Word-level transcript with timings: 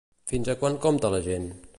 Fins 0.31 0.49
a 0.53 0.55
quant 0.63 0.79
compta 0.85 1.11
la 1.17 1.23
gent? 1.29 1.47